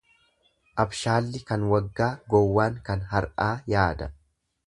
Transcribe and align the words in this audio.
Abshaalli 0.83 1.41
kan 1.51 1.65
waggaa 1.73 2.09
gowwaan 2.35 2.81
kan 2.89 3.05
har'aa 3.13 3.53
yaada. 3.75 4.09